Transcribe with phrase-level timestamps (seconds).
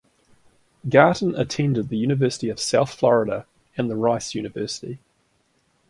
[0.89, 3.45] Garton attended the University of South Florida
[3.77, 4.97] and the Rice University.